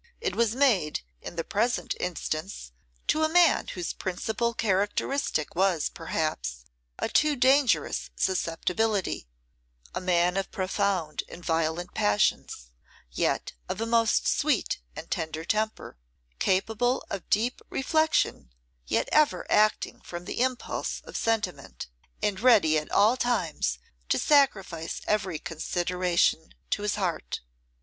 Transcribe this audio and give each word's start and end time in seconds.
It 0.19 0.35
was 0.35 0.55
made, 0.55 1.01
in 1.21 1.35
the 1.35 1.43
present 1.43 1.93
instance, 1.99 2.71
to 3.05 3.21
a 3.23 3.29
man 3.29 3.67
whose 3.67 3.93
principal 3.93 4.55
characteristic 4.55 5.53
was, 5.53 5.89
perhaps, 5.89 6.65
a 6.97 7.07
too 7.07 7.35
dangerous 7.35 8.09
susceptibility; 8.15 9.27
a 9.93 10.01
man 10.01 10.37
of 10.37 10.49
profound 10.49 11.21
and 11.29 11.45
violent 11.45 11.93
passions, 11.93 12.71
yet 13.11 13.51
of 13.69 13.79
a 13.79 13.85
most 13.85 14.27
sweet 14.27 14.79
and 14.95 15.11
tender 15.11 15.45
temper; 15.45 15.99
capable 16.39 17.05
of 17.11 17.29
deep 17.29 17.61
reflection, 17.69 18.51
yet 18.87 19.07
ever 19.11 19.45
acting 19.51 20.01
from 20.01 20.25
the 20.25 20.41
impulse 20.41 21.01
of 21.03 21.15
sentiment, 21.15 21.85
and 22.23 22.39
ready 22.39 22.75
at 22.79 22.89
all 22.91 23.15
times 23.15 23.77
to 24.09 24.17
sacrifice 24.17 25.01
every 25.05 25.37
consideration 25.37 26.55
to 26.71 26.81
his 26.81 26.95
heart. 26.95 27.41